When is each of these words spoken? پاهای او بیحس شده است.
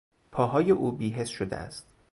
پاهای 0.31 0.71
او 0.71 0.91
بیحس 0.91 1.27
شده 1.29 1.55
است. 1.55 1.85